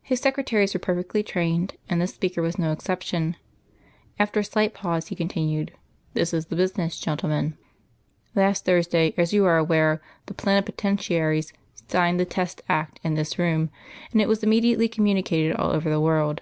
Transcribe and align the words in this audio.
His 0.00 0.18
secretaries 0.20 0.72
were 0.72 0.80
perfectly 0.80 1.22
trained, 1.22 1.74
and 1.90 2.00
this 2.00 2.14
speaker 2.14 2.40
was 2.40 2.58
no 2.58 2.72
exception. 2.72 3.36
After 4.18 4.40
a 4.40 4.44
slight 4.44 4.72
pause, 4.72 5.08
he 5.08 5.14
continued: 5.14 5.72
"This 6.14 6.32
is 6.32 6.46
the 6.46 6.56
business, 6.56 6.98
gentlemen. 6.98 7.54
"Last 8.34 8.64
Thursday, 8.64 9.12
as 9.18 9.34
you 9.34 9.44
are 9.44 9.58
aware, 9.58 10.00
the 10.24 10.32
Plenipotentaries 10.32 11.52
signed 11.86 12.18
the 12.18 12.24
Test 12.24 12.62
Act 12.70 12.98
in 13.04 13.12
this 13.12 13.38
room, 13.38 13.68
and 14.10 14.22
it 14.22 14.26
was 14.26 14.42
immediately 14.42 14.88
communicated 14.88 15.54
all 15.56 15.70
over 15.72 15.90
the 15.90 16.00
world. 16.00 16.40